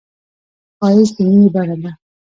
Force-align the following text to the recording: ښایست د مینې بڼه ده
ښایست 0.79 1.15
د 1.15 1.17
مینې 1.29 1.49
بڼه 1.53 1.75
ده 1.81 1.91